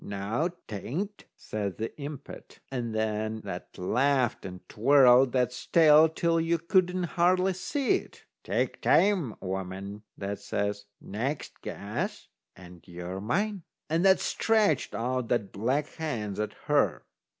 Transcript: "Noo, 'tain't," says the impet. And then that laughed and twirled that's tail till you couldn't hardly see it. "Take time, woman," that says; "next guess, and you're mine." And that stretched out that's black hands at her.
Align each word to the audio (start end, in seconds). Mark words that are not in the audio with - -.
"Noo, 0.03 0.49
'tain't," 0.67 1.25
says 1.35 1.75
the 1.77 1.89
impet. 2.01 2.57
And 2.71 2.95
then 2.95 3.41
that 3.41 3.77
laughed 3.77 4.45
and 4.47 4.67
twirled 4.67 5.31
that's 5.31 5.67
tail 5.67 6.09
till 6.09 6.41
you 6.41 6.57
couldn't 6.57 7.03
hardly 7.03 7.53
see 7.53 7.97
it. 7.97 8.25
"Take 8.43 8.81
time, 8.81 9.35
woman," 9.41 10.01
that 10.17 10.39
says; 10.39 10.85
"next 10.99 11.61
guess, 11.61 12.29
and 12.55 12.81
you're 12.87 13.21
mine." 13.21 13.61
And 13.91 14.03
that 14.03 14.19
stretched 14.19 14.95
out 14.95 15.27
that's 15.27 15.51
black 15.51 15.85
hands 15.85 16.39
at 16.39 16.53
her. 16.65 17.05